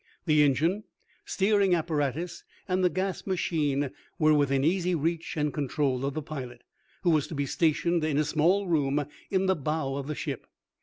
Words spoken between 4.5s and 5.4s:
easy reach